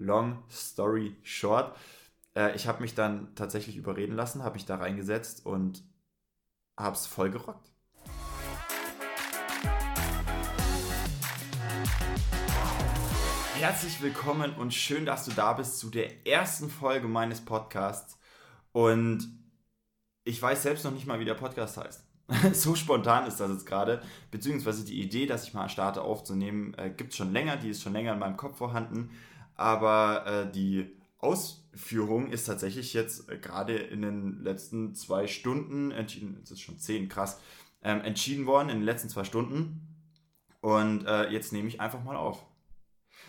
[0.00, 1.76] long story short,
[2.34, 5.84] äh, ich habe mich dann tatsächlich überreden lassen, habe mich da reingesetzt und
[6.76, 7.70] habe es voll gerockt.
[13.54, 18.18] Herzlich willkommen und schön, dass du da bist zu der ersten Folge meines Podcasts.
[18.72, 19.28] Und
[20.24, 22.06] ich weiß selbst noch nicht mal, wie der Podcast heißt.
[22.54, 24.00] so spontan ist das jetzt gerade.
[24.30, 27.58] Beziehungsweise die Idee, dass ich mal starte aufzunehmen, äh, gibt es schon länger.
[27.58, 29.10] Die ist schon länger in meinem Kopf vorhanden.
[29.60, 36.40] Aber äh, die Ausführung ist tatsächlich jetzt äh, gerade in den letzten zwei Stunden entschieden.
[36.42, 37.38] Es ist schon zehn, krass.
[37.82, 39.86] Ähm, entschieden worden in den letzten zwei Stunden.
[40.62, 42.42] Und äh, jetzt nehme ich einfach mal auf.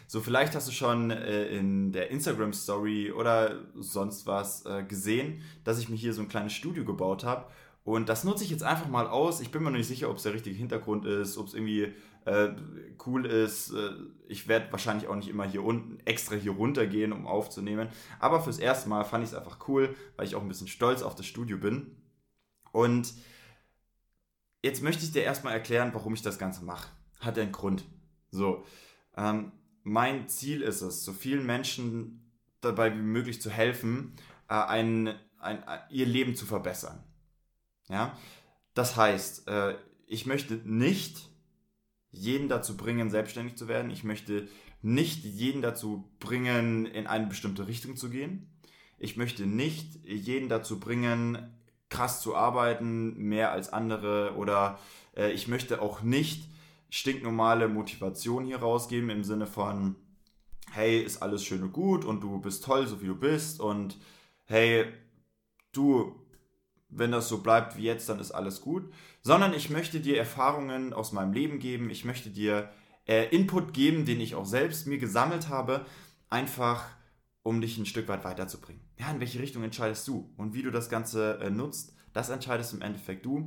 [0.07, 5.41] So, vielleicht hast du schon äh, in der Instagram Story oder sonst was äh, gesehen,
[5.65, 7.51] dass ich mir hier so ein kleines Studio gebaut habe.
[7.83, 9.41] Und das nutze ich jetzt einfach mal aus.
[9.41, 11.93] Ich bin mir noch nicht sicher, ob es der richtige Hintergrund ist, ob es irgendwie
[12.25, 12.49] äh,
[13.05, 13.71] cool ist.
[13.71, 13.91] Äh,
[14.27, 17.89] ich werde wahrscheinlich auch nicht immer hier unten extra hier runter gehen, um aufzunehmen.
[18.19, 21.01] Aber fürs erste Mal fand ich es einfach cool, weil ich auch ein bisschen stolz
[21.01, 21.95] auf das Studio bin.
[22.71, 23.13] Und
[24.61, 26.89] jetzt möchte ich dir erstmal erklären, warum ich das Ganze mache.
[27.19, 27.83] Hat einen Grund.
[28.29, 28.63] So,
[29.17, 29.51] ähm,
[29.83, 34.13] mein Ziel ist es, so vielen Menschen dabei wie möglich zu helfen,
[34.47, 35.07] äh, ein,
[35.39, 37.03] ein, ein, ihr Leben zu verbessern.
[37.91, 38.17] Ja?
[38.73, 39.75] Das heißt, äh,
[40.07, 41.29] ich möchte nicht
[42.09, 43.91] jeden dazu bringen, selbstständig zu werden.
[43.91, 44.47] Ich möchte
[44.81, 48.49] nicht jeden dazu bringen, in eine bestimmte Richtung zu gehen.
[48.97, 51.55] Ich möchte nicht jeden dazu bringen,
[51.89, 54.35] krass zu arbeiten, mehr als andere.
[54.35, 54.79] Oder
[55.15, 56.49] äh, ich möchte auch nicht
[56.89, 59.95] stinknormale Motivation hier rausgeben im Sinne von,
[60.71, 63.97] hey, ist alles schön und gut und du bist toll, so wie du bist und
[64.45, 64.85] hey,
[65.71, 66.15] du,
[66.91, 68.91] wenn das so bleibt wie jetzt, dann ist alles gut,
[69.21, 72.69] sondern ich möchte dir Erfahrungen aus meinem Leben geben, ich möchte dir
[73.07, 75.85] äh, Input geben, den ich auch selbst mir gesammelt habe,
[76.29, 76.85] einfach
[77.43, 78.83] um dich ein Stück weit weiterzubringen.
[78.99, 82.73] Ja, in welche Richtung entscheidest du und wie du das Ganze äh, nutzt, das entscheidest
[82.73, 83.45] im Endeffekt du.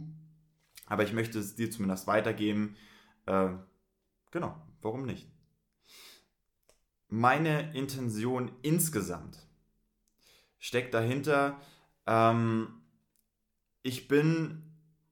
[0.86, 2.76] Aber ich möchte es dir zumindest weitergeben,
[3.26, 3.50] äh,
[4.30, 5.30] genau, warum nicht?
[7.08, 9.46] Meine Intention insgesamt
[10.58, 11.60] steckt dahinter,
[12.06, 12.83] ähm,
[13.84, 14.62] ich bin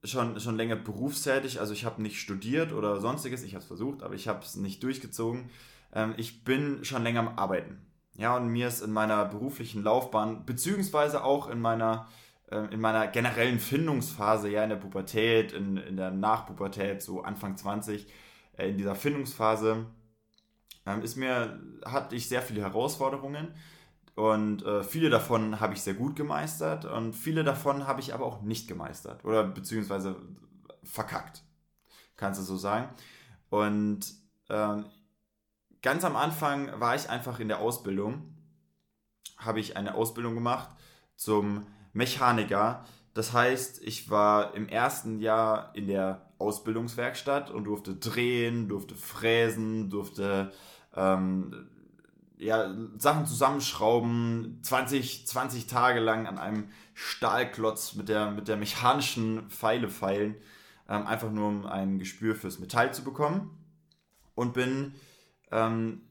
[0.03, 4.03] schon, schon länger berufstätig, also ich habe nicht studiert oder sonstiges, ich habe es versucht,
[4.03, 5.49] aber ich habe es nicht durchgezogen.
[5.93, 7.85] Ähm, ich bin schon länger am Arbeiten.
[8.15, 12.07] Ja, und mir ist in meiner beruflichen Laufbahn, beziehungsweise auch in meiner
[12.51, 17.55] ähm, in meiner generellen Findungsphase, ja, in der Pubertät, in, in der Nachpubertät, so Anfang
[17.55, 18.07] 20,
[18.57, 19.85] äh, in dieser Findungsphase,
[20.85, 23.53] ähm, ist mir, hatte ich sehr viele Herausforderungen
[24.15, 28.25] und äh, viele davon habe ich sehr gut gemeistert und viele davon habe ich aber
[28.25, 30.15] auch nicht gemeistert oder beziehungsweise
[30.83, 31.43] verkackt,
[32.15, 32.89] kannst du so sagen.
[33.49, 34.01] Und
[34.49, 34.85] ähm,
[35.81, 38.35] ganz am Anfang war ich einfach in der Ausbildung,
[39.37, 40.69] habe ich eine Ausbildung gemacht
[41.15, 42.85] zum Mechaniker.
[43.15, 49.89] Das heißt, ich war im ersten Jahr in der Ausbildungswerkstatt und durfte drehen, durfte fräsen,
[49.89, 50.51] durfte
[50.95, 51.69] ähm,
[52.43, 59.49] ja, Sachen zusammenschrauben, 20, 20 Tage lang an einem Stahlklotz mit der, mit der mechanischen
[59.49, 60.35] Pfeile feilen,
[60.89, 63.57] ähm, einfach nur um ein Gespür fürs Metall zu bekommen.
[64.35, 64.95] Und bin,
[65.51, 66.01] ähm,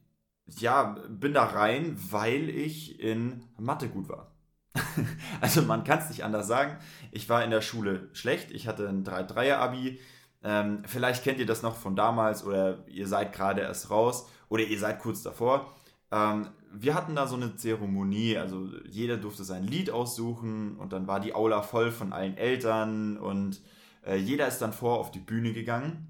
[0.47, 4.31] ja, bin da rein, weil ich in Mathe gut war.
[5.41, 6.77] also man kann es nicht anders sagen.
[7.11, 8.51] Ich war in der Schule schlecht.
[8.51, 9.99] Ich hatte ein 3-3er-Abi.
[10.43, 14.63] Ähm, vielleicht kennt ihr das noch von damals oder ihr seid gerade erst raus oder
[14.63, 15.73] ihr seid kurz davor.
[16.13, 21.07] Ähm, wir hatten da so eine Zeremonie, also jeder durfte sein Lied aussuchen und dann
[21.07, 23.61] war die Aula voll von allen Eltern und
[24.05, 26.07] äh, jeder ist dann vor auf die Bühne gegangen,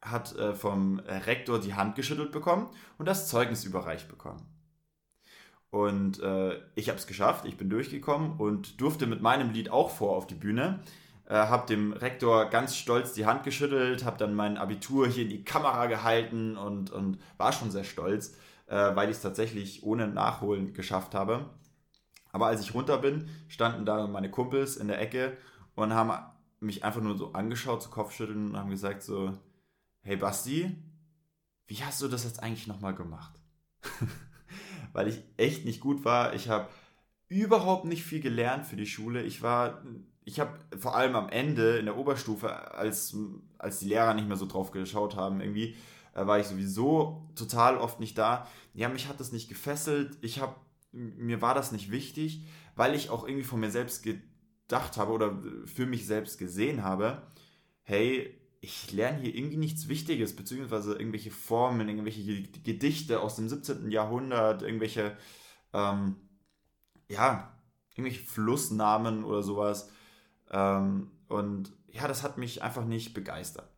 [0.00, 2.68] hat äh, vom Rektor die Hand geschüttelt bekommen
[2.98, 4.42] und das Zeugnis überreicht bekommen.
[5.70, 9.90] Und äh, ich habe es geschafft, ich bin durchgekommen und durfte mit meinem Lied auch
[9.90, 10.80] vor auf die Bühne.
[11.28, 15.28] Äh, habe dem Rektor ganz stolz die Hand geschüttelt, habe dann mein Abitur hier in
[15.28, 18.34] die Kamera gehalten und, und war schon sehr stolz,
[18.68, 21.50] äh, weil ich es tatsächlich ohne Nachholen geschafft habe.
[22.30, 25.36] Aber als ich runter bin, standen da meine Kumpels in der Ecke
[25.74, 26.12] und haben
[26.60, 29.36] mich einfach nur so angeschaut, zu Kopfschütteln und haben gesagt so,
[30.02, 30.76] hey Basti,
[31.66, 33.34] wie hast du das jetzt eigentlich nochmal gemacht?
[34.92, 36.34] weil ich echt nicht gut war.
[36.34, 36.68] Ich habe
[37.28, 39.22] überhaupt nicht viel gelernt für die Schule.
[39.22, 39.82] Ich war,
[40.24, 43.16] ich habe vor allem am Ende in der Oberstufe, als,
[43.58, 45.76] als die Lehrer nicht mehr so drauf geschaut haben, irgendwie,
[46.14, 48.46] äh, war ich sowieso total oft nicht da.
[48.74, 50.18] Ja, mich hat das nicht gefesselt.
[50.20, 50.56] Ich habe,
[50.92, 52.46] mir war das nicht wichtig,
[52.76, 57.22] weil ich auch irgendwie von mir selbst gedacht habe oder für mich selbst gesehen habe,
[57.82, 63.90] hey, ich lerne hier irgendwie nichts Wichtiges, beziehungsweise irgendwelche Formeln, irgendwelche Gedichte aus dem 17.
[63.90, 65.16] Jahrhundert, irgendwelche,
[65.72, 66.16] ähm,
[67.08, 67.56] ja,
[67.94, 69.90] irgendwelche Flussnamen oder sowas.
[70.50, 73.70] Ähm, und ja, das hat mich einfach nicht begeistert.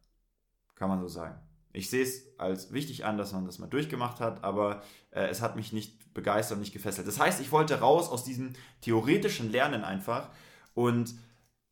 [0.74, 1.38] Kann man so sagen.
[1.72, 5.40] Ich sehe es als wichtig an, dass man das mal durchgemacht hat, aber äh, es
[5.40, 7.06] hat mich nicht begeistert und nicht gefesselt.
[7.06, 10.30] Das heißt, ich wollte raus aus diesem theoretischen Lernen einfach
[10.74, 11.14] und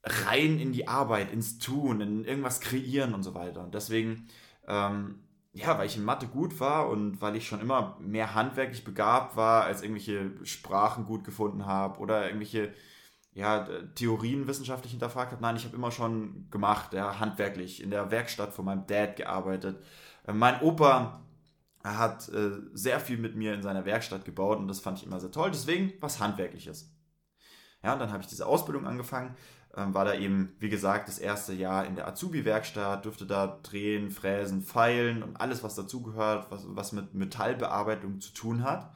[0.04, 3.62] rein in die Arbeit, ins Tun, in irgendwas kreieren und so weiter.
[3.62, 4.28] Und deswegen,
[4.66, 5.20] ähm,
[5.52, 9.36] ja, weil ich in Mathe gut war und weil ich schon immer mehr handwerklich begabt
[9.36, 12.72] war, als irgendwelche Sprachen gut gefunden habe oder irgendwelche
[13.38, 15.40] ja, Theorien wissenschaftlich hinterfragt habe.
[15.40, 19.80] Nein, ich habe immer schon gemacht, ja, handwerklich, in der Werkstatt von meinem Dad gearbeitet.
[20.26, 21.20] Äh, mein Opa
[21.84, 25.20] hat äh, sehr viel mit mir in seiner Werkstatt gebaut und das fand ich immer
[25.20, 25.52] sehr toll.
[25.52, 26.92] Deswegen was Handwerkliches.
[27.84, 29.36] Ja, und dann habe ich diese Ausbildung angefangen,
[29.76, 34.10] ähm, war da eben, wie gesagt, das erste Jahr in der Azubi-Werkstatt, durfte da drehen,
[34.10, 38.92] fräsen, feilen und alles, was dazugehört, was, was mit Metallbearbeitung zu tun hat.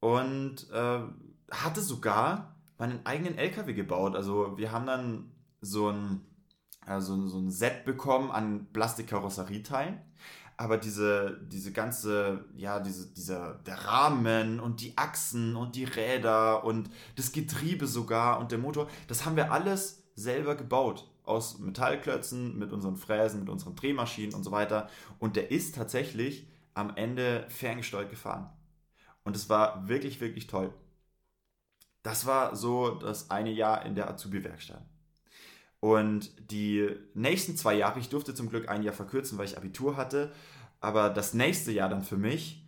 [0.00, 1.02] Und äh,
[1.52, 2.51] hatte sogar
[2.82, 4.16] meinen eigenen LKW gebaut.
[4.16, 5.30] Also wir haben dann
[5.60, 6.20] so ein,
[6.84, 10.00] also so ein Set bekommen an Plastikkarosserieteilen.
[10.56, 16.64] Aber diese, diese ganze, ja, diese, dieser, der Rahmen und die Achsen und die Räder
[16.64, 21.08] und das Getriebe sogar und der Motor, das haben wir alles selber gebaut.
[21.22, 24.88] Aus Metallklötzen, mit unseren Fräsen, mit unseren Drehmaschinen und so weiter.
[25.20, 28.50] Und der ist tatsächlich am Ende ferngesteuert gefahren.
[29.22, 30.74] Und es war wirklich, wirklich toll.
[32.02, 34.84] Das war so das eine Jahr in der Azubi-Werkstatt.
[35.80, 39.96] Und die nächsten zwei Jahre, ich durfte zum Glück ein Jahr verkürzen, weil ich Abitur
[39.96, 40.32] hatte,
[40.80, 42.64] aber das nächste Jahr dann für mich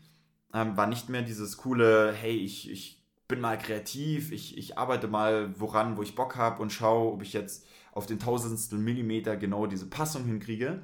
[0.53, 5.09] ähm, war nicht mehr dieses coole, hey, ich, ich bin mal kreativ, ich, ich arbeite
[5.09, 9.37] mal woran, wo ich Bock habe und schaue, ob ich jetzt auf den tausendstel Millimeter
[9.37, 10.83] genau diese Passung hinkriege.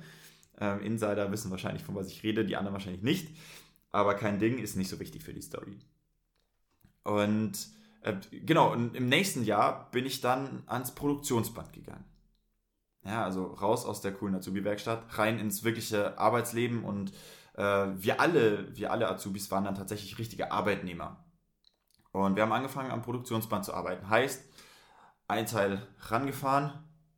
[0.61, 3.29] Ähm, Insider wissen wahrscheinlich, von was ich rede, die anderen wahrscheinlich nicht.
[3.91, 5.79] Aber kein Ding, ist nicht so wichtig für die Story.
[7.03, 7.53] Und
[8.03, 12.05] äh, genau, im nächsten Jahr bin ich dann ans Produktionsband gegangen.
[13.05, 17.13] Ja, also raus aus der coolen Azubi-Werkstatt, rein ins wirkliche Arbeitsleben und
[17.55, 21.25] äh, wir alle, wir alle Azubis waren dann tatsächlich richtige Arbeitnehmer.
[22.13, 24.09] Und wir haben angefangen am Produktionsband zu arbeiten.
[24.09, 24.45] Heißt,
[25.29, 26.73] ein Teil rangefahren,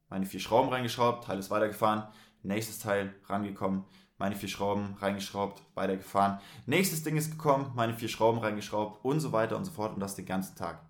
[0.09, 2.07] meine vier Schrauben reingeschraubt, Teil ist weitergefahren,
[2.43, 3.85] nächstes Teil rangekommen,
[4.23, 6.39] meine vier Schrauben reingeschraubt, weitergefahren.
[6.67, 10.01] Nächstes Ding ist gekommen, meine vier Schrauben reingeschraubt und so weiter und so fort und
[10.01, 10.81] das den ganzen Tag.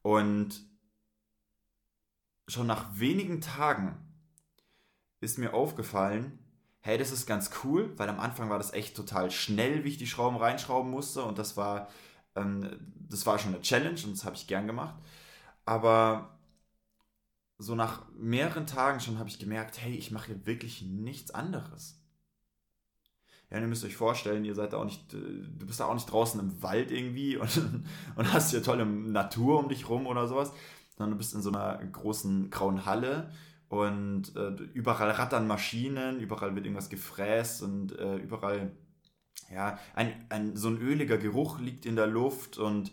[0.00, 0.60] Und
[2.46, 3.96] schon nach wenigen Tagen
[5.18, 6.38] ist mir aufgefallen,
[6.78, 9.98] hey, das ist ganz cool, weil am Anfang war das echt total schnell, wie ich
[9.98, 11.88] die Schrauben reinschrauben musste und das war,
[12.36, 12.78] ähm,
[13.08, 14.94] das war schon eine Challenge und das habe ich gern gemacht.
[15.64, 16.35] Aber
[17.58, 22.00] so nach mehreren Tagen schon habe ich gemerkt, hey, ich mache hier wirklich nichts anderes.
[23.50, 25.94] Ja, ihr müsst euch vorstellen, ihr seid da auch nicht, äh, du bist da auch
[25.94, 27.62] nicht draußen im Wald irgendwie und,
[28.16, 30.52] und hast hier tolle Natur um dich rum oder sowas,
[30.96, 33.30] sondern du bist in so einer großen grauen Halle
[33.68, 38.72] und äh, überall rattern Maschinen, überall wird irgendwas gefräst und äh, überall,
[39.52, 42.92] ja, ein, ein, so ein öliger Geruch liegt in der Luft und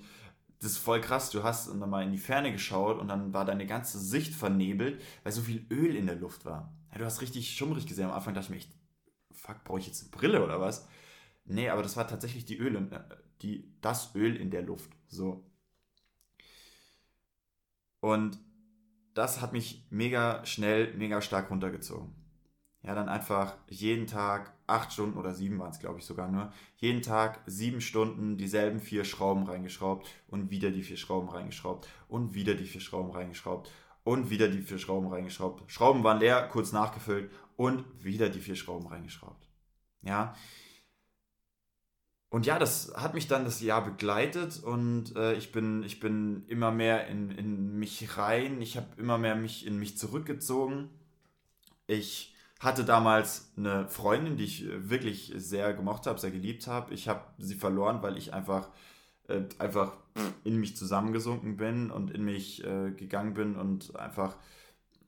[0.64, 1.30] das ist voll krass.
[1.30, 5.02] Du hast dann mal in die Ferne geschaut und dann war deine ganze Sicht vernebelt,
[5.24, 6.74] weil so viel Öl in der Luft war.
[6.92, 8.06] Ja, du hast richtig schummrig gesehen.
[8.06, 8.72] Am Anfang dachte ich mir, echt,
[9.32, 10.88] fuck, brauche ich jetzt eine Brille oder was?
[11.44, 13.00] Nee, aber das war tatsächlich die Öl, äh,
[13.42, 14.90] die, das Öl in der Luft.
[15.08, 15.46] So.
[18.00, 18.40] Und
[19.14, 22.16] das hat mich mega schnell, mega stark runtergezogen.
[22.84, 26.52] Ja, dann einfach jeden Tag acht Stunden oder sieben waren es, glaube ich, sogar nur.
[26.78, 32.34] Jeden Tag sieben Stunden dieselben vier Schrauben reingeschraubt und wieder die vier Schrauben reingeschraubt und
[32.34, 33.72] wieder die vier Schrauben reingeschraubt
[34.04, 35.72] und wieder die vier Schrauben reingeschraubt.
[35.72, 39.48] Schrauben waren leer, kurz nachgefüllt und wieder die vier Schrauben reingeschraubt.
[40.02, 40.36] Ja.
[42.30, 46.46] Und ja, das hat mich dann das Jahr begleitet und äh, ich, bin, ich bin
[46.48, 48.62] immer mehr in, in mich rein.
[48.62, 50.90] Ich habe immer mehr mich in mich zurückgezogen.
[51.86, 52.33] Ich
[52.64, 56.94] hatte damals eine Freundin, die ich äh, wirklich sehr gemocht habe, sehr geliebt habe.
[56.94, 58.70] Ich habe sie verloren, weil ich einfach,
[59.28, 59.94] äh, einfach
[60.44, 64.36] in mich zusammengesunken bin und in mich äh, gegangen bin und einfach,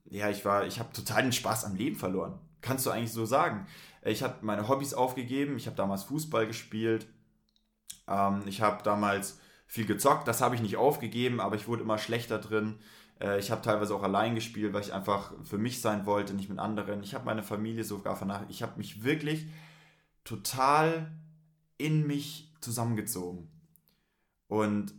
[0.04, 2.38] ja, ich war, ich habe total den Spaß am Leben verloren.
[2.60, 3.66] Kannst du eigentlich so sagen.
[4.04, 5.56] Ich habe meine Hobbys aufgegeben.
[5.56, 7.06] Ich habe damals Fußball gespielt.
[8.08, 10.28] Ähm, ich habe damals viel gezockt.
[10.28, 12.78] Das habe ich nicht aufgegeben, aber ich wurde immer schlechter drin.
[13.20, 16.48] Äh, ich habe teilweise auch allein gespielt, weil ich einfach für mich sein wollte, nicht
[16.48, 17.02] mit anderen.
[17.02, 18.56] Ich habe meine Familie sogar vernachlässigt.
[18.56, 19.46] Ich habe mich wirklich
[20.24, 21.12] total
[21.78, 23.48] in mich zusammengezogen.
[24.48, 24.94] Und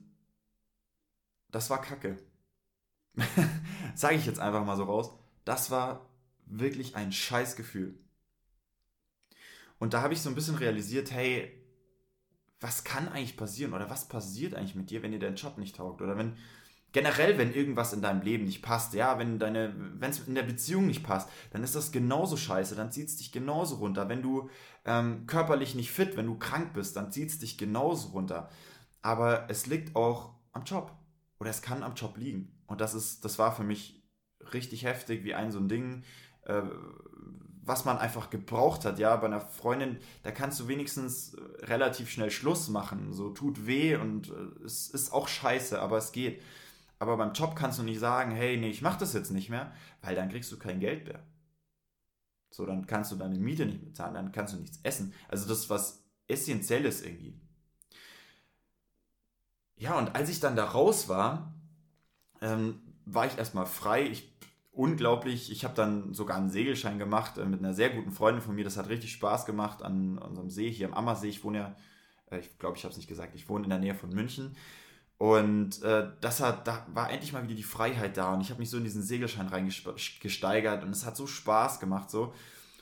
[1.52, 2.18] das war Kacke.
[3.96, 5.12] Sage ich jetzt einfach mal so raus.
[5.46, 6.10] Das war
[6.46, 7.98] wirklich ein scheiß Gefühl.
[9.80, 11.54] Und da habe ich so ein bisschen realisiert, hey,
[12.60, 15.76] was kann eigentlich passieren oder was passiert eigentlich mit dir, wenn dir dein Job nicht
[15.76, 16.36] taugt oder wenn
[16.94, 20.44] generell, wenn irgendwas in deinem Leben nicht passt, ja, wenn deine, wenn es in der
[20.44, 24.10] Beziehung nicht passt, dann ist das genauso scheiße, dann zieht es dich genauso runter.
[24.10, 24.50] Wenn du
[24.86, 28.50] ähm, körperlich nicht fit, wenn du krank bist, dann zieht es dich genauso runter.
[29.01, 30.91] Aber es liegt auch am Job
[31.39, 32.58] oder es kann am Job liegen.
[32.67, 34.03] Und das ist, das war für mich
[34.53, 36.03] richtig heftig, wie ein so ein Ding,
[36.44, 36.62] äh,
[37.63, 42.32] was man einfach gebraucht hat, ja, bei einer Freundin, da kannst du wenigstens relativ schnell
[42.32, 46.41] Schluss machen, so tut weh und äh, es ist auch scheiße, aber es geht.
[47.00, 49.72] Aber beim Job kannst du nicht sagen, hey, nee, ich mach das jetzt nicht mehr,
[50.01, 51.20] weil dann kriegst du kein Geld mehr.
[52.50, 55.13] So, dann kannst du deine Miete nicht bezahlen, dann kannst du nichts essen.
[55.27, 57.39] Also das ist was Essentielles irgendwie.
[59.75, 61.54] Ja, und als ich dann da raus war,
[62.42, 64.08] ähm, war ich erstmal frei.
[64.08, 64.34] Ich
[64.77, 65.51] unglaublich.
[65.51, 68.63] Ich habe dann sogar einen Segelschein gemacht äh, mit einer sehr guten Freundin von mir.
[68.63, 71.30] Das hat richtig Spaß gemacht an unserem See hier am Ammersee.
[71.30, 71.75] Ich wohne ja,
[72.32, 74.56] äh, ich glaube, ich habe es nicht gesagt, ich wohne in der Nähe von München.
[75.18, 78.60] Und äh, das hat, da war endlich mal wieder die Freiheit da und ich habe
[78.60, 82.34] mich so in diesen Segelschein reingesteigert und es hat so Spaß gemacht so.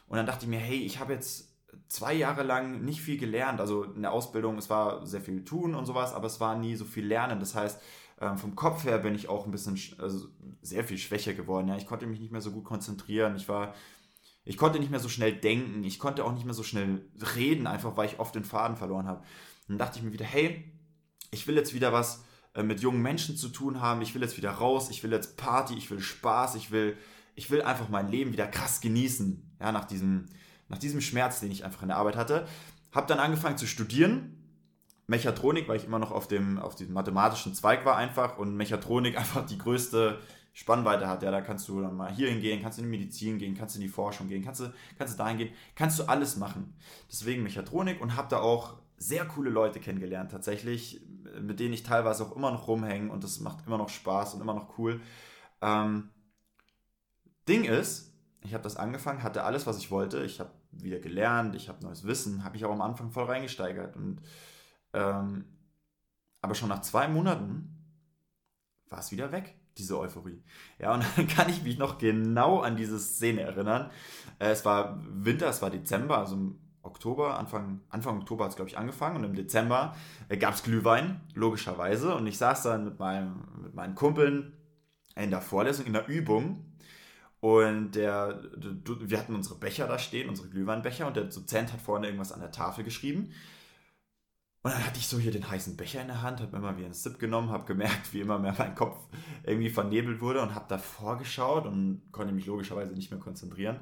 [0.07, 1.55] Und dann dachte ich mir, hey, ich habe jetzt
[1.87, 3.59] zwei Jahre lang nicht viel gelernt.
[3.59, 6.75] Also in der Ausbildung, es war sehr viel tun und sowas, aber es war nie
[6.75, 7.39] so viel lernen.
[7.39, 7.81] Das heißt,
[8.21, 10.27] ähm, vom Kopf her bin ich auch ein bisschen, also
[10.61, 11.67] sehr viel schwächer geworden.
[11.67, 13.35] Ja, ich konnte mich nicht mehr so gut konzentrieren.
[13.35, 13.73] Ich war,
[14.43, 15.83] ich konnte nicht mehr so schnell denken.
[15.83, 19.07] Ich konnte auch nicht mehr so schnell reden, einfach weil ich oft den Faden verloren
[19.07, 19.23] habe.
[19.67, 20.71] dann dachte ich mir wieder, hey,
[21.31, 24.01] ich will jetzt wieder was äh, mit jungen Menschen zu tun haben.
[24.01, 24.89] Ich will jetzt wieder raus.
[24.89, 25.75] Ich will jetzt Party.
[25.75, 26.55] Ich will Spaß.
[26.55, 26.97] Ich will,
[27.35, 29.57] ich will einfach mein Leben wieder krass genießen.
[29.59, 30.25] Ja, nach diesem,
[30.69, 32.47] nach diesem Schmerz, den ich einfach in der Arbeit hatte.
[32.91, 34.35] Habe dann angefangen zu studieren
[35.07, 39.17] Mechatronik, weil ich immer noch auf dem, auf diesem mathematischen Zweig war einfach und Mechatronik
[39.19, 40.19] einfach die größte
[40.53, 41.21] Spannweite hat.
[41.21, 43.81] Ja, da kannst du dann mal hier hingehen, kannst in die Medizin gehen, kannst in
[43.81, 46.73] die Forschung gehen, kannst du, kannst du dahin gehen, kannst du alles machen.
[47.09, 51.01] Deswegen Mechatronik und habe da auch sehr coole Leute kennengelernt tatsächlich,
[51.39, 54.41] mit denen ich teilweise auch immer noch rumhänge und das macht immer noch Spaß und
[54.41, 54.99] immer noch cool.
[55.61, 56.09] Ähm,
[57.47, 60.23] Ding ist, ich habe das angefangen, hatte alles, was ich wollte.
[60.23, 63.95] Ich habe wieder gelernt, ich habe neues Wissen, habe ich auch am Anfang voll reingesteigert
[63.95, 64.21] und
[64.93, 65.45] ähm,
[66.41, 67.75] aber schon nach zwei Monaten
[68.89, 70.43] war es wieder weg, diese Euphorie.
[70.79, 73.91] Ja, und dann kann ich mich noch genau an diese Szene erinnern.
[74.39, 76.55] Äh, es war Winter, es war Dezember, also
[76.85, 79.95] Oktober, Anfang, Anfang Oktober hat es, glaube ich, angefangen und im Dezember
[80.29, 82.15] äh, gab es Glühwein, logischerweise.
[82.15, 84.53] Und ich saß dann mit, meinem, mit meinen Kumpeln
[85.15, 86.65] in der Vorlesung, in der Übung.
[87.39, 92.07] Und der, wir hatten unsere Becher da stehen, unsere Glühweinbecher, und der Dozent hat vorne
[92.07, 93.31] irgendwas an der Tafel geschrieben.
[94.63, 96.75] Und dann hatte ich so hier den heißen Becher in der Hand, habe mir mal
[96.75, 98.97] wieder einen Sip genommen, habe gemerkt, wie immer mehr mein Kopf
[99.43, 103.79] irgendwie vernebelt wurde und habe davor geschaut und konnte mich logischerweise nicht mehr konzentrieren.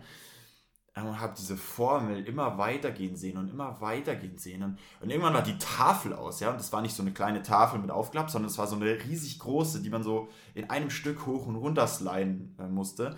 [0.95, 4.61] Und habe diese Formel immer weitergehen sehen und immer weitergehen sehen.
[4.61, 6.51] Und, und irgendwann war die Tafel aus, ja.
[6.51, 8.85] Und das war nicht so eine kleine Tafel mit Aufklapp, sondern es war so eine
[8.85, 13.17] riesig große, die man so in einem Stück hoch und runter sliden äh, musste.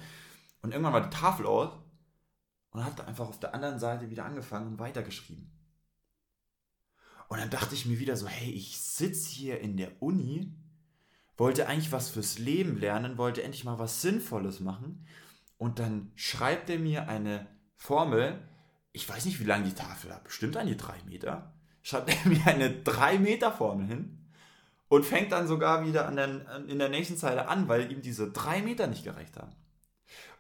[0.62, 1.70] Und irgendwann war die Tafel aus
[2.72, 5.52] und hat einfach auf der anderen Seite wieder angefangen und weitergeschrieben.
[7.28, 10.54] Und dann dachte ich mir wieder so, hey, ich sitze hier in der Uni,
[11.38, 15.06] wollte eigentlich was fürs Leben lernen, wollte endlich mal was Sinnvolles machen.
[15.58, 18.40] Und dann schreibt er mir eine Formel,
[18.92, 21.54] ich weiß nicht, wie lang die Tafel hat, bestimmt an die drei Meter,
[21.84, 24.26] schreibt er mir eine drei Meter Formel hin
[24.88, 28.32] und fängt dann sogar wieder an der, in der nächsten Zeile an, weil ihm diese
[28.32, 29.54] drei Meter nicht gereicht haben.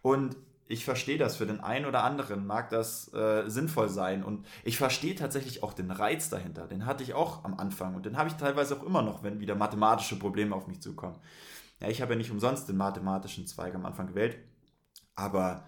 [0.01, 0.35] Und
[0.67, 4.77] ich verstehe das, für den einen oder anderen mag das äh, sinnvoll sein und ich
[4.77, 6.67] verstehe tatsächlich auch den Reiz dahinter.
[6.67, 9.39] Den hatte ich auch am Anfang und den habe ich teilweise auch immer noch, wenn
[9.39, 11.19] wieder mathematische Probleme auf mich zukommen.
[11.81, 14.37] Ja, ich habe ja nicht umsonst den mathematischen Zweig am Anfang gewählt,
[15.15, 15.65] aber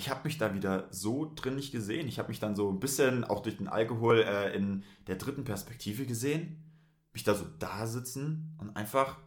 [0.00, 2.08] ich habe mich da wieder so drin nicht gesehen.
[2.08, 5.44] Ich habe mich dann so ein bisschen auch durch den Alkohol äh, in der dritten
[5.44, 6.64] Perspektive gesehen,
[7.12, 9.18] mich da so da sitzen und einfach,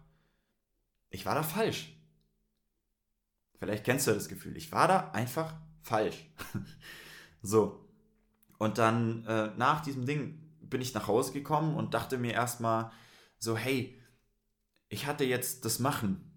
[1.12, 1.96] ich war da falsch.
[3.60, 4.58] Vielleicht kennst du das Gefühl.
[4.58, 5.54] Ich war da einfach
[5.84, 6.26] falsch.
[7.44, 7.88] so.
[8.58, 12.92] Und dann äh, nach diesem Ding bin ich nach Hause gekommen und dachte mir erstmal
[13.38, 14.02] so, hey,
[14.90, 16.32] ich hatte jetzt das Machen,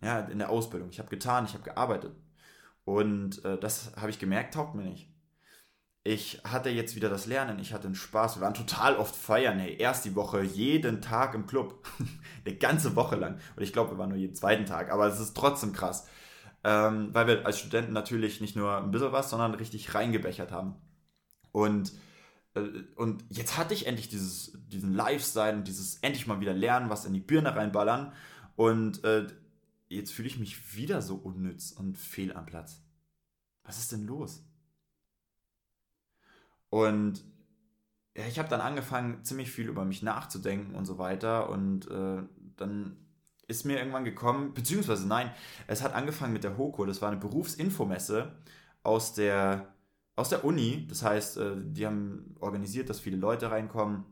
[0.00, 0.88] ja, in der Ausbildung.
[0.88, 2.16] Ich habe getan, ich habe gearbeitet.
[2.84, 5.08] Und äh, das habe ich gemerkt, taugt mir nicht.
[6.04, 8.36] Ich hatte jetzt wieder das Lernen, ich hatte den Spaß.
[8.36, 11.86] Wir waren total oft feiern, hey, erst die Woche, jeden Tag im Club.
[12.44, 13.38] Eine ganze Woche lang.
[13.56, 16.06] Und ich glaube, wir waren nur jeden zweiten Tag, aber es ist trotzdem krass
[16.64, 20.76] ähm, weil wir als Studenten natürlich nicht nur ein bisschen was, sondern richtig reingebechert haben.
[21.50, 21.92] Und,
[22.54, 22.60] äh,
[22.96, 27.04] und jetzt hatte ich endlich dieses, diesen Lifestyle und dieses endlich mal wieder lernen, was
[27.04, 28.12] in die Birne reinballern.
[28.54, 29.26] Und äh,
[29.96, 32.82] jetzt fühle ich mich wieder so unnütz und fehl am Platz.
[33.64, 34.44] was ist denn los?
[36.70, 37.22] Und
[38.16, 41.48] ja, ich habe dann angefangen, ziemlich viel über mich nachzudenken und so weiter.
[41.50, 42.22] Und äh,
[42.56, 42.96] dann
[43.46, 45.30] ist mir irgendwann gekommen, beziehungsweise nein,
[45.66, 46.86] es hat angefangen mit der HOKO.
[46.86, 48.32] Das war eine Berufsinfomesse
[48.82, 49.74] aus der,
[50.16, 50.86] aus der Uni.
[50.88, 54.04] Das heißt, äh, die haben organisiert, dass viele Leute reinkommen,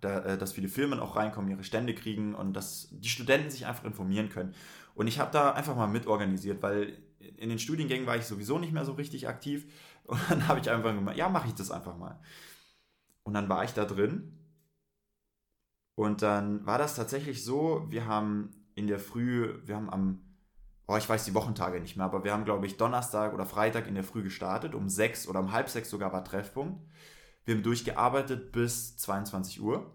[0.00, 3.66] da, äh, dass viele Firmen auch reinkommen, ihre Stände kriegen und dass die Studenten sich
[3.66, 4.54] einfach informieren können.
[4.98, 6.98] Und ich habe da einfach mal mitorganisiert, weil
[7.36, 9.72] in den Studiengängen war ich sowieso nicht mehr so richtig aktiv.
[10.06, 12.18] Und dann habe ich einfach gemacht, ja, mache ich das einfach mal.
[13.22, 14.36] Und dann war ich da drin.
[15.94, 20.20] Und dann war das tatsächlich so, wir haben in der Früh, wir haben am,
[20.88, 23.86] oh, ich weiß die Wochentage nicht mehr, aber wir haben, glaube ich, Donnerstag oder Freitag
[23.86, 24.74] in der Früh gestartet.
[24.74, 26.82] Um sechs oder um halb sechs sogar war Treffpunkt.
[27.44, 29.94] Wir haben durchgearbeitet bis 22 Uhr.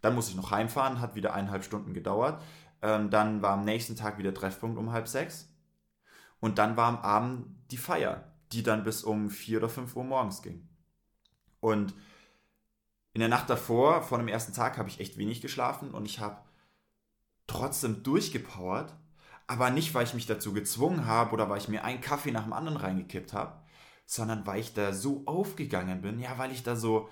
[0.00, 2.42] Dann musste ich noch heimfahren, hat wieder eineinhalb Stunden gedauert.
[2.84, 5.48] Ähm, dann war am nächsten Tag wieder Treffpunkt um halb sechs.
[6.38, 10.04] Und dann war am Abend die Feier, die dann bis um vier oder fünf Uhr
[10.04, 10.68] morgens ging.
[11.60, 11.94] Und
[13.14, 16.20] in der Nacht davor, vor dem ersten Tag, habe ich echt wenig geschlafen und ich
[16.20, 16.42] habe
[17.46, 18.94] trotzdem durchgepowert,
[19.46, 22.44] aber nicht, weil ich mich dazu gezwungen habe oder weil ich mir einen Kaffee nach
[22.44, 23.62] dem anderen reingekippt habe,
[24.04, 27.08] sondern weil ich da so aufgegangen bin, ja, weil ich da so,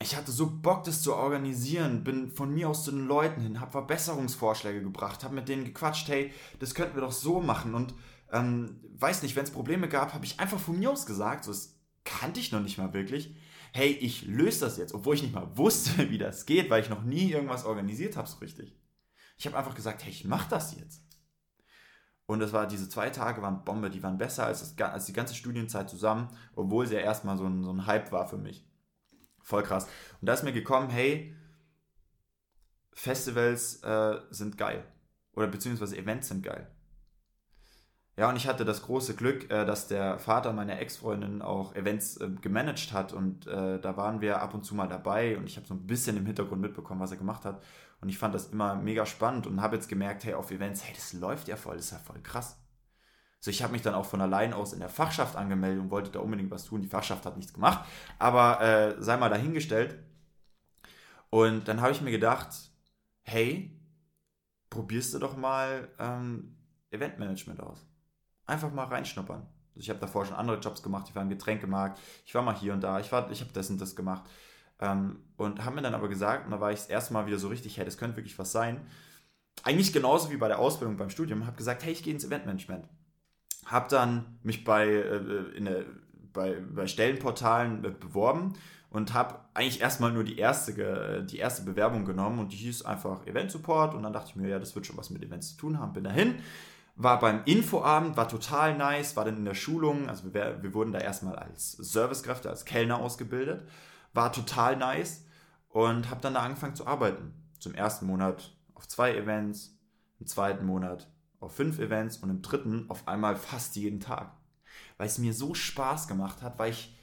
[0.00, 3.60] ich hatte so Bock, das zu organisieren, bin von mir aus zu den Leuten hin,
[3.60, 7.94] habe Verbesserungsvorschläge gebracht, habe mit denen gequatscht, hey, das könnten wir doch so machen und
[8.30, 11.50] ähm, weiß nicht, wenn es Probleme gab, habe ich einfach von mir aus gesagt, so,
[11.50, 13.34] das kannte ich noch nicht mal wirklich,
[13.72, 16.90] hey, ich löse das jetzt, obwohl ich nicht mal wusste, wie das geht, weil ich
[16.90, 18.78] noch nie irgendwas organisiert habe so richtig.
[19.38, 21.02] Ich habe einfach gesagt, hey, ich mache das jetzt.
[22.26, 25.12] Und das war, diese zwei Tage waren Bombe, die waren besser als, das, als die
[25.12, 28.66] ganze Studienzeit zusammen, obwohl sie ja erstmal so ein, so ein Hype war für mich.
[29.46, 29.86] Voll krass.
[30.20, 31.32] Und da ist mir gekommen, hey,
[32.92, 34.84] Festivals äh, sind geil.
[35.34, 36.66] Oder beziehungsweise Events sind geil.
[38.16, 42.16] Ja, und ich hatte das große Glück, äh, dass der Vater meiner Ex-Freundin auch Events
[42.16, 45.56] äh, gemanagt hat und äh, da waren wir ab und zu mal dabei und ich
[45.56, 47.62] habe so ein bisschen im Hintergrund mitbekommen, was er gemacht hat.
[48.00, 50.92] Und ich fand das immer mega spannend und habe jetzt gemerkt, hey, auf Events, hey,
[50.92, 52.58] das läuft ja voll, das ist ja voll krass.
[53.46, 56.10] So, ich habe mich dann auch von allein aus in der Fachschaft angemeldet und wollte
[56.10, 56.82] da unbedingt was tun.
[56.82, 57.86] Die Fachschaft hat nichts gemacht,
[58.18, 59.96] aber äh, sei mal dahingestellt.
[61.30, 62.48] Und dann habe ich mir gedacht,
[63.22, 63.80] hey,
[64.68, 66.56] probierst du doch mal ähm,
[66.90, 67.86] Eventmanagement aus
[68.46, 69.42] einfach mal reinschnuppern.
[69.42, 72.56] Also ich habe davor schon andere Jobs gemacht, ich war im Getränkemarkt, ich war mal
[72.56, 74.24] hier und da, ich, ich habe das und das gemacht.
[74.80, 77.38] Ähm, und haben mir dann aber gesagt, und da war ich das erste Mal wieder
[77.38, 78.84] so richtig, hey, das könnte wirklich was sein.
[79.62, 82.88] Eigentlich genauso wie bei der Ausbildung beim Studium, habe gesagt, hey, ich gehe ins Eventmanagement.
[83.66, 85.84] Habe dann mich bei, äh, in der,
[86.32, 88.54] bei, bei Stellenportalen äh, beworben
[88.90, 93.26] und habe eigentlich erstmal nur die erste, die erste Bewerbung genommen und die hieß einfach
[93.26, 95.56] Event Support und dann dachte ich mir, ja, das wird schon was mit Events zu
[95.58, 96.36] tun haben, bin dahin
[96.96, 100.92] war beim Infoabend, war total nice, war dann in der Schulung, also wir, wir wurden
[100.92, 103.68] da erstmal als Servicekräfte, als Kellner ausgebildet,
[104.14, 105.24] war total nice
[105.68, 107.34] und habe dann da angefangen zu arbeiten.
[107.60, 109.78] Zum ersten Monat auf zwei Events,
[110.18, 111.06] im zweiten Monat
[111.40, 114.32] auf fünf Events und im dritten auf einmal fast jeden Tag.
[114.98, 116.96] Weil es mir so Spaß gemacht hat, weil ich,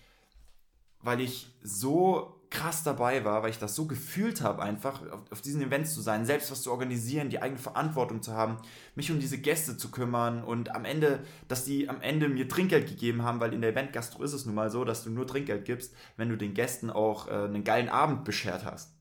[1.02, 5.42] weil ich so krass dabei war, weil ich das so gefühlt habe, einfach auf, auf,
[5.42, 8.58] diesen Events zu sein, selbst was zu organisieren, die eigene Verantwortung zu haben,
[8.94, 12.88] mich um diese Gäste zu kümmern und am Ende, dass die am Ende mir Trinkgeld
[12.88, 15.66] gegeben haben, weil in der Eventgastro ist es nun mal so, dass du nur Trinkgeld
[15.66, 18.96] gibst, wenn du den Gästen auch äh, einen geilen Abend beschert hast.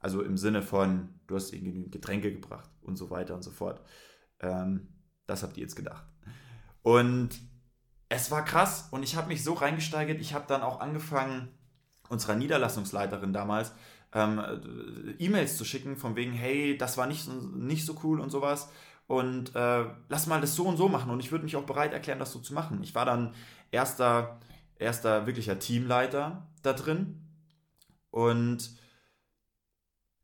[0.00, 3.50] Also im Sinne von, du hast ihnen genügend Getränke gebracht und so weiter und so
[3.50, 3.82] fort.
[4.40, 4.88] Ähm,
[5.26, 6.04] das habt ihr jetzt gedacht.
[6.82, 7.30] Und
[8.08, 11.48] es war krass und ich habe mich so reingesteigert, ich habe dann auch angefangen,
[12.08, 13.72] unserer Niederlassungsleiterin damals
[14.12, 14.40] ähm,
[15.18, 18.70] E-Mails zu schicken, von wegen, hey, das war nicht, nicht so cool und sowas.
[19.06, 21.10] Und äh, lass mal das so und so machen.
[21.10, 22.82] Und ich würde mich auch bereit erklären, das so zu machen.
[22.82, 23.34] Ich war dann
[23.70, 24.38] erster,
[24.78, 27.22] erster wirklicher Teamleiter da drin.
[28.10, 28.76] Und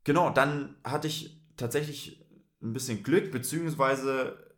[0.03, 2.24] genau, dann hatte ich tatsächlich
[2.65, 4.55] ein bisschen Glück, beziehungsweise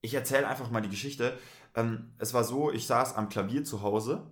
[0.00, 1.38] ich erzähle einfach mal die Geschichte.
[1.74, 4.30] Ähm, es war so, ich saß am Klavier zu Hause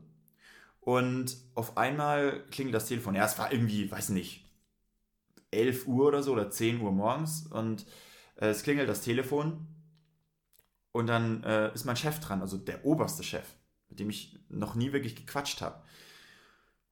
[0.81, 3.15] und auf einmal klingelt das Telefon.
[3.15, 4.49] Ja, es war irgendwie, weiß nicht,
[5.51, 7.47] 11 Uhr oder so oder 10 Uhr morgens.
[7.47, 7.87] Und
[8.37, 9.67] äh, es klingelt das Telefon.
[10.93, 13.45] Und dann äh, ist mein Chef dran, also der oberste Chef,
[13.89, 15.83] mit dem ich noch nie wirklich gequatscht habe.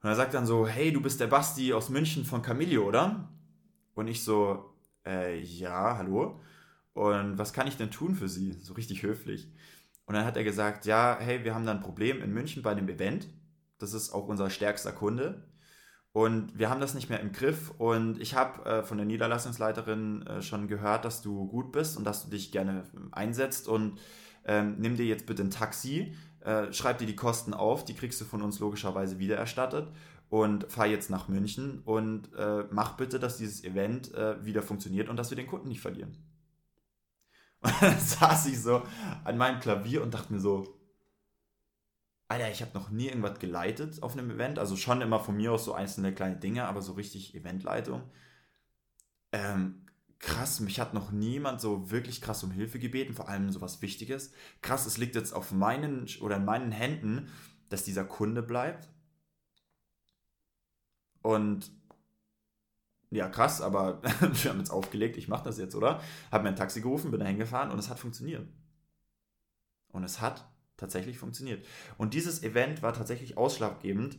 [0.02, 3.28] Und er sagt dann so, hey, du bist der Basti aus München von Camillo, oder?
[3.94, 4.75] Und ich so,
[5.06, 6.40] äh, ja, hallo.
[6.92, 8.52] Und was kann ich denn tun für Sie?
[8.52, 9.52] So richtig höflich.
[10.06, 12.70] Und dann hat er gesagt, ja, hey, wir haben da ein Problem in München bei
[12.70, 13.28] einem Event.
[13.78, 15.44] Das ist auch unser stärkster Kunde.
[16.12, 17.72] Und wir haben das nicht mehr im Griff.
[17.76, 22.04] Und ich habe äh, von der Niederlassungsleiterin äh, schon gehört, dass du gut bist und
[22.04, 23.68] dass du dich gerne einsetzt.
[23.68, 23.98] Und
[24.46, 28.20] ähm, nimm dir jetzt bitte ein Taxi, äh, schreib dir die Kosten auf, die kriegst
[28.20, 29.88] du von uns logischerweise wieder erstattet
[30.28, 35.08] und fahr jetzt nach München und äh, mach bitte, dass dieses Event äh, wieder funktioniert
[35.08, 36.16] und dass wir den Kunden nicht verlieren.
[37.62, 38.82] Und dann saß ich so
[39.24, 40.78] an meinem Klavier und dachte mir so,
[42.28, 44.58] Alter, ich habe noch nie irgendwas geleitet auf einem Event.
[44.58, 48.02] Also schon immer von mir aus so einzelne kleine Dinge, aber so richtig Eventleitung.
[49.32, 49.86] Ähm,
[50.18, 53.80] krass, mich hat noch niemand so wirklich krass um Hilfe gebeten, vor allem so was
[53.80, 54.32] Wichtiges.
[54.60, 57.28] Krass, es liegt jetzt auf meinen oder in meinen Händen,
[57.68, 58.88] dass dieser Kunde bleibt.
[61.26, 61.72] Und
[63.10, 66.00] ja, krass, aber wir haben jetzt aufgelegt, ich mache das jetzt, oder?
[66.30, 68.46] Hab mir ein Taxi gerufen, bin da hingefahren und es hat funktioniert.
[69.88, 71.66] Und es hat tatsächlich funktioniert.
[71.98, 74.18] Und dieses Event war tatsächlich ausschlaggebend,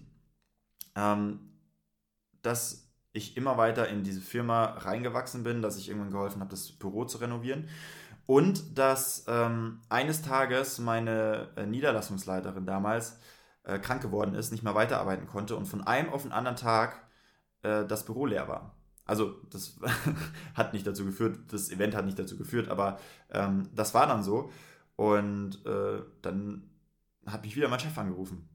[0.96, 1.54] ähm,
[2.42, 6.74] dass ich immer weiter in diese Firma reingewachsen bin, dass ich irgendwann geholfen habe, das
[6.74, 7.70] Büro zu renovieren.
[8.26, 13.18] Und dass ähm, eines Tages meine äh, Niederlassungsleiterin damals
[13.68, 17.06] äh, krank geworden ist, nicht mehr weiterarbeiten konnte und von einem auf den anderen Tag
[17.64, 18.76] äh, das Büro leer war.
[19.06, 19.80] Also das
[20.54, 23.00] hat nicht dazu geführt, das Event hat nicht dazu geführt, aber
[23.30, 24.52] ähm, das war dann so.
[24.96, 26.70] Und äh, dann
[27.26, 28.50] hat mich wieder mein Chef angerufen.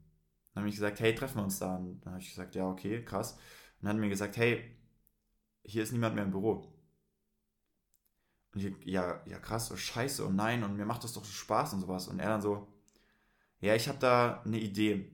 [0.53, 1.75] Dann habe ich gesagt, hey, treffen wir uns da.
[1.75, 3.33] Und dann habe ich gesagt, ja, okay, krass.
[3.33, 4.77] Und dann hat er mir gesagt, hey,
[5.63, 6.73] hier ist niemand mehr im Büro.
[8.53, 11.23] Und ich, ja, ja, krass, oh, scheiße, und oh nein, und mir macht das doch
[11.23, 12.07] so Spaß und sowas.
[12.07, 12.67] Und er dann so,
[13.63, 15.09] ja, ich habe da eine Idee.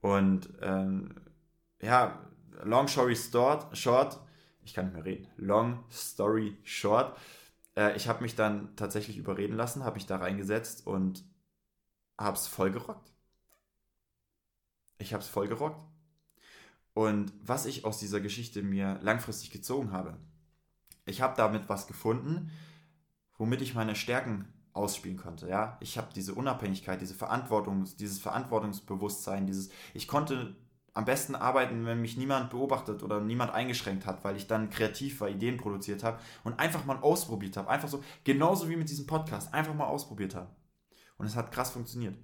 [0.00, 1.16] Und ähm,
[1.82, 2.18] ja,
[2.64, 4.18] long story short, short,
[4.68, 7.18] ich kann nicht mehr reden, long story short,
[7.74, 11.24] äh, ich habe mich dann tatsächlich überreden lassen, habe mich da reingesetzt und
[12.18, 13.10] habe es voll gerockt.
[14.98, 15.80] Ich habe es voll gerockt.
[16.92, 20.18] Und was ich aus dieser Geschichte mir langfristig gezogen habe,
[21.06, 22.50] ich habe damit was gefunden,
[23.38, 25.48] womit ich meine Stärken ausspielen konnte.
[25.48, 30.56] Ja, ich habe diese Unabhängigkeit, diese Verantwortung, dieses Verantwortungsbewusstsein, dieses, ich konnte
[30.98, 35.20] am besten arbeiten, wenn mich niemand beobachtet oder niemand eingeschränkt hat, weil ich dann kreativ
[35.20, 37.70] war, Ideen produziert habe und einfach mal ausprobiert habe.
[37.70, 40.50] Einfach so, genauso wie mit diesem Podcast, einfach mal ausprobiert habe.
[41.16, 42.18] Und es hat krass funktioniert.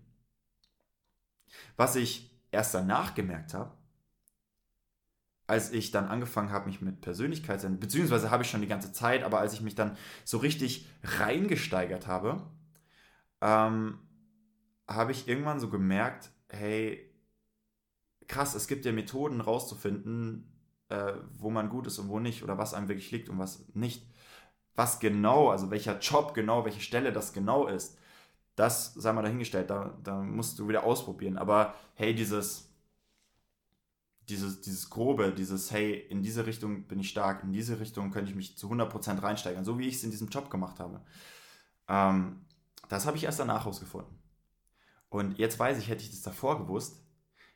[1.77, 3.71] Was ich erst danach gemerkt habe,
[5.47, 9.23] als ich dann angefangen habe, mich mit Persönlichkeitsentwicklung, beziehungsweise habe ich schon die ganze Zeit,
[9.23, 12.43] aber als ich mich dann so richtig reingesteigert habe,
[13.41, 14.01] ähm,
[14.89, 17.14] habe ich irgendwann so gemerkt, hey,
[18.29, 20.53] krass, es gibt ja Methoden rauszufinden,
[20.89, 23.65] äh, wo man gut ist und wo nicht, oder was einem wirklich liegt und was
[23.75, 24.07] nicht.
[24.75, 27.97] Was genau, also welcher Job genau, welche Stelle das genau ist,
[28.57, 31.39] das sei mal dahingestellt, da, da musst du wieder ausprobieren.
[31.39, 32.73] Aber hey, dieses,
[34.29, 38.31] dieses, dieses Grobe, dieses, hey, in diese Richtung bin ich stark, in diese Richtung könnte
[38.31, 41.01] ich mich zu 100% reinsteigern, so wie ich es in diesem Job gemacht habe.
[41.89, 42.45] Ähm,
[42.89, 44.19] das habe ich erst danach herausgefunden.
[45.09, 47.04] Und jetzt weiß ich, hätte ich das davor gewusst,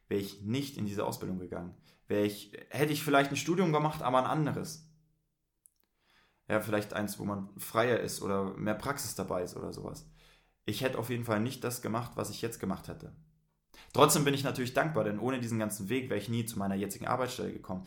[0.08, 1.74] wäre ich nicht in diese Ausbildung gegangen.
[2.06, 4.88] Wäre ich, hätte ich vielleicht ein Studium gemacht, aber ein anderes.
[6.48, 10.06] Ja, vielleicht eins, wo man freier ist oder mehr Praxis dabei ist oder sowas
[10.68, 13.12] ich hätte auf jeden Fall nicht das gemacht, was ich jetzt gemacht hätte.
[13.92, 16.74] Trotzdem bin ich natürlich dankbar, denn ohne diesen ganzen Weg wäre ich nie zu meiner
[16.74, 17.86] jetzigen Arbeitsstelle gekommen.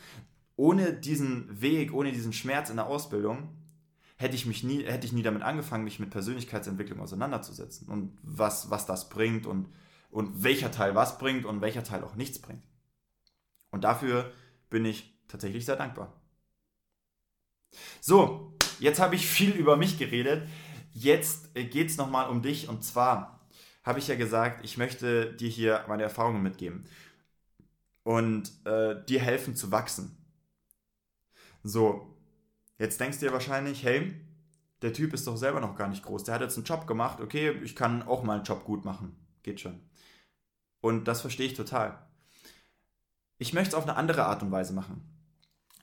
[0.56, 3.50] Ohne diesen Weg, ohne diesen Schmerz in der Ausbildung
[4.18, 8.70] hätte ich mich nie, hätte ich nie damit angefangen, mich mit Persönlichkeitsentwicklung auseinanderzusetzen und was,
[8.70, 9.68] was das bringt und,
[10.12, 12.64] und welcher Teil was bringt und welcher Teil auch nichts bringt.
[13.72, 14.32] Und dafür
[14.70, 16.14] bin ich tatsächlich sehr dankbar.
[18.02, 20.48] So, jetzt habe ich viel über mich geredet.
[20.94, 23.40] Jetzt äh, geht es nochmal um dich und zwar
[23.84, 26.86] habe ich ja gesagt, ich möchte dir hier meine Erfahrungen mitgeben
[28.04, 30.18] und äh, dir helfen zu wachsen.
[31.64, 32.16] So,
[32.78, 34.14] jetzt denkst du dir wahrscheinlich, hey,
[34.82, 36.24] der Typ ist doch selber noch gar nicht groß.
[36.24, 39.16] Der hat jetzt einen Job gemacht, okay, ich kann auch mal einen Job gut machen.
[39.44, 39.80] Geht schon.
[40.82, 42.06] Und das verstehe ich total.
[43.38, 45.02] Ich möchte es auf eine andere Art und Weise machen.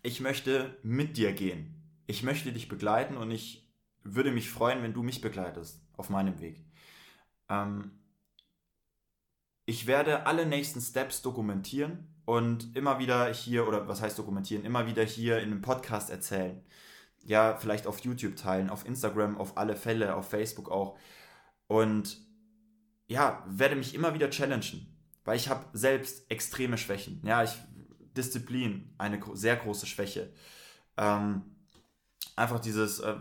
[0.02, 1.74] Ich möchte mit dir gehen.
[2.06, 3.68] Ich möchte dich begleiten und ich
[4.02, 6.64] würde mich freuen, wenn du mich begleitest auf meinem Weg.
[7.48, 7.90] Ähm,
[9.66, 14.86] ich werde alle nächsten Steps dokumentieren und immer wieder hier, oder was heißt dokumentieren, immer
[14.86, 16.62] wieder hier in einem Podcast erzählen.
[17.24, 20.96] Ja, vielleicht auf YouTube teilen, auf Instagram, auf alle Fälle, auf Facebook auch.
[21.66, 22.27] Und
[23.08, 24.86] ja, werde mich immer wieder challengen,
[25.24, 27.20] weil ich habe selbst extreme Schwächen.
[27.24, 27.58] Ja, ich
[28.16, 30.32] Disziplin eine sehr große Schwäche.
[30.96, 31.42] Ähm,
[32.36, 33.16] einfach dieses, äh,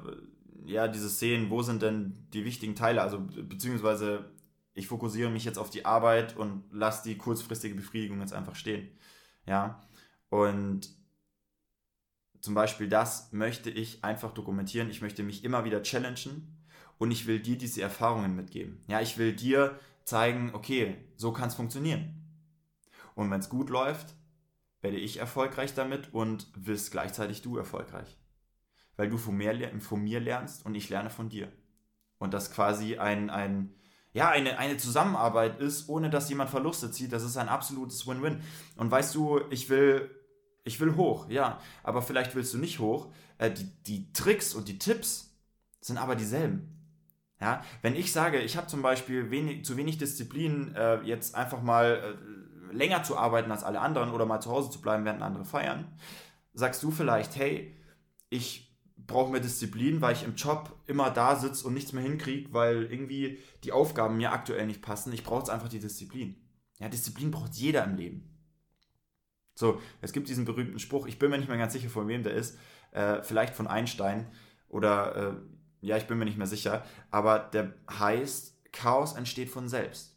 [0.65, 4.31] ja, dieses Sehen, wo sind denn die wichtigen Teile, also beziehungsweise
[4.73, 8.89] ich fokussiere mich jetzt auf die Arbeit und lasse die kurzfristige Befriedigung jetzt einfach stehen.
[9.45, 9.81] Ja,
[10.29, 10.89] und
[12.41, 14.89] zum Beispiel das möchte ich einfach dokumentieren.
[14.89, 16.56] Ich möchte mich immer wieder challengen
[16.97, 18.81] und ich will dir diese Erfahrungen mitgeben.
[18.87, 22.23] Ja, ich will dir zeigen, okay, so kann es funktionieren.
[23.15, 24.15] Und wenn es gut läuft,
[24.81, 28.17] werde ich erfolgreich damit und wirst gleichzeitig du erfolgreich.
[28.95, 31.51] Weil du von mir, von mir lernst und ich lerne von dir.
[32.19, 33.73] Und das quasi ein, ein
[34.13, 38.41] ja, eine, eine Zusammenarbeit ist, ohne dass jemand Verluste zieht, das ist ein absolutes Win-Win.
[38.75, 40.09] Und weißt du, ich will,
[40.63, 43.11] ich will hoch, ja, aber vielleicht willst du nicht hoch.
[43.37, 45.35] Äh, die, die Tricks und die Tipps
[45.81, 46.76] sind aber dieselben.
[47.39, 51.61] Ja, wenn ich sage, ich habe zum Beispiel wenig, zu wenig Disziplin, äh, jetzt einfach
[51.61, 52.17] mal
[52.71, 55.45] äh, länger zu arbeiten als alle anderen oder mal zu Hause zu bleiben, während andere
[55.45, 55.85] feiern,
[56.53, 57.75] sagst du vielleicht, hey,
[58.29, 62.51] ich brauche mehr Disziplin, weil ich im Job immer da sitze und nichts mehr hinkriege,
[62.53, 65.13] weil irgendwie die Aufgaben mir aktuell nicht passen.
[65.13, 66.35] Ich brauche einfach die Disziplin.
[66.79, 68.33] Ja, Disziplin braucht jeder im Leben.
[69.55, 72.23] So, es gibt diesen berühmten Spruch, ich bin mir nicht mehr ganz sicher, von wem
[72.23, 72.57] der ist,
[72.91, 74.27] äh, vielleicht von Einstein
[74.69, 75.33] oder äh,
[75.81, 80.15] ja, ich bin mir nicht mehr sicher, aber der heißt, Chaos entsteht von selbst.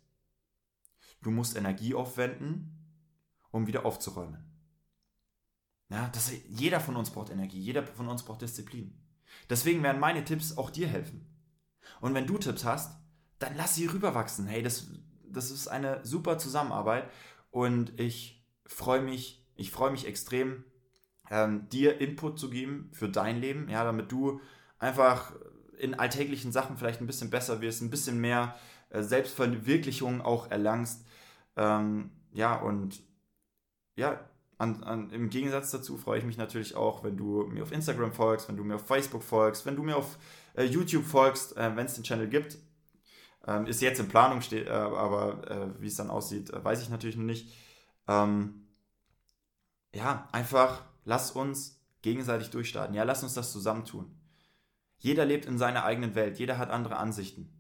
[1.23, 2.77] Du musst Energie aufwenden,
[3.51, 4.45] um wieder aufzuräumen.
[5.89, 8.97] Ja, das, jeder von uns braucht Energie, jeder von uns braucht Disziplin.
[9.49, 11.27] Deswegen werden meine Tipps auch dir helfen.
[12.01, 13.01] Und wenn du Tipps hast,
[13.39, 14.47] dann lass sie rüberwachsen.
[14.47, 14.89] Hey, das,
[15.25, 17.11] das ist eine super Zusammenarbeit
[17.51, 20.65] und ich freue mich, ich freue mich extrem,
[21.31, 24.41] ähm, dir Input zu geben für dein Leben, ja, damit du
[24.81, 25.33] einfach
[25.79, 28.57] in alltäglichen Sachen vielleicht ein bisschen besser wirst, ein bisschen mehr
[28.91, 31.05] äh, Selbstverwirklichung auch erlangst.
[31.57, 33.01] Ähm, ja, und
[33.97, 34.21] ja,
[34.61, 38.13] an, an, Im Gegensatz dazu freue ich mich natürlich auch, wenn du mir auf Instagram
[38.13, 40.19] folgst, wenn du mir auf Facebook folgst, wenn du mir auf
[40.55, 42.59] äh, YouTube folgst, äh, wenn es den Channel gibt.
[43.47, 46.83] Ähm, ist jetzt in Planung, steht, äh, aber äh, wie es dann aussieht, äh, weiß
[46.83, 47.55] ich natürlich noch nicht.
[48.07, 48.67] Ähm,
[49.95, 52.95] ja, einfach lass uns gegenseitig durchstarten.
[52.95, 54.15] Ja, lass uns das zusammentun.
[55.01, 57.51] Jeder lebt in seiner eigenen Welt, jeder hat andere Ansichten.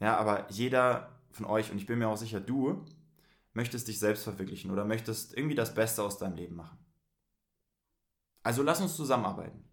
[0.00, 2.84] Ja, aber jeder von euch, und ich bin mir auch sicher, du
[3.52, 6.78] möchtest dich selbst verwirklichen oder möchtest irgendwie das Beste aus deinem Leben machen.
[8.42, 9.64] Also lass uns zusammenarbeiten.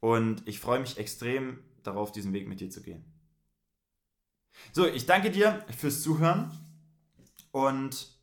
[0.00, 3.04] Und ich freue mich extrem darauf, diesen Weg mit dir zu gehen.
[4.72, 6.50] So, ich danke dir fürs Zuhören
[7.52, 8.18] und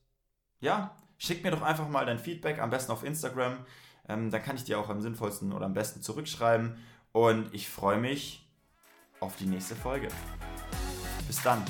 [0.60, 3.66] ja, schick mir doch einfach mal dein Feedback, am besten auf Instagram.
[4.08, 6.78] Ähm, dann kann ich dir auch am sinnvollsten oder am besten zurückschreiben.
[7.18, 8.48] Und ich freue mich
[9.20, 10.10] auf die nächste Folge.
[11.26, 11.66] Bis dann.